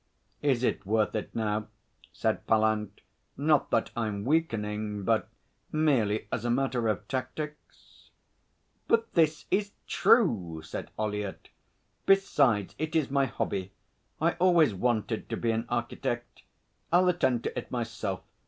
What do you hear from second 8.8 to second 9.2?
'But